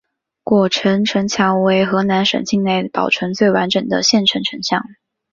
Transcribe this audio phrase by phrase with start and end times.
[0.49, 4.83] 襄城城墙为河南省境内保存最完整的县城城墙。